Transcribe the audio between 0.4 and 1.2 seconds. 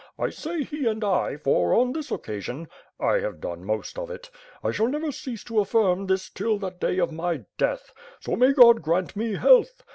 he and